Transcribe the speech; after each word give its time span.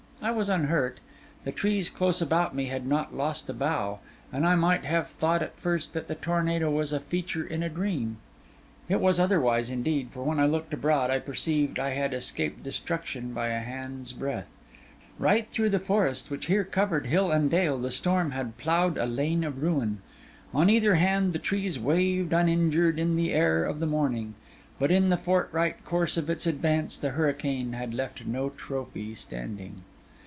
I 0.23 0.29
was 0.29 0.49
unhurt; 0.49 0.99
the 1.45 1.51
trees 1.51 1.89
close 1.89 2.21
about 2.21 2.53
me 2.55 2.65
had 2.67 2.85
not 2.85 3.11
lost 3.15 3.49
a 3.49 3.53
bough; 3.53 4.01
and 4.31 4.45
I 4.45 4.53
might 4.53 4.85
have 4.85 5.07
thought 5.07 5.41
at 5.41 5.57
first 5.59 5.93
that 5.95 6.07
the 6.07 6.13
tornado 6.13 6.69
was 6.69 6.93
a 6.93 6.99
feature 6.99 7.43
in 7.43 7.63
a 7.63 7.69
dream. 7.69 8.17
It 8.87 8.99
was 9.01 9.19
otherwise 9.19 9.71
indeed; 9.71 10.09
for 10.11 10.21
when 10.21 10.39
I 10.39 10.45
looked 10.45 10.75
abroad, 10.75 11.09
I 11.09 11.17
perceived 11.17 11.79
I 11.79 11.89
had 11.95 12.13
escaped 12.13 12.61
destruction 12.61 13.33
by 13.33 13.47
a 13.47 13.61
hand's 13.61 14.13
breadth. 14.13 14.55
Right 15.17 15.49
through 15.49 15.69
the 15.69 15.79
forest, 15.79 16.29
which 16.29 16.45
here 16.45 16.65
covered 16.65 17.07
hill 17.07 17.31
and 17.31 17.49
dale, 17.49 17.79
the 17.79 17.89
storm 17.89 18.29
had 18.29 18.59
ploughed 18.59 18.99
a 18.99 19.07
lane 19.07 19.43
of 19.43 19.63
ruin. 19.63 20.03
On 20.53 20.69
either 20.69 20.93
hand, 20.95 21.33
the 21.33 21.39
trees 21.39 21.79
waved 21.79 22.31
uninjured 22.31 22.99
in 22.99 23.15
the 23.15 23.33
air 23.33 23.65
of 23.65 23.79
the 23.79 23.87
morning; 23.87 24.35
but 24.77 24.91
in 24.91 25.09
the 25.09 25.17
forthright 25.17 25.83
course 25.83 26.15
of 26.15 26.29
its 26.29 26.45
advance, 26.45 26.99
the 26.99 27.09
hurricane 27.09 27.73
had 27.73 27.95
left 27.95 28.23
no 28.27 28.51
trophy 28.51 29.15
standing. 29.15 29.81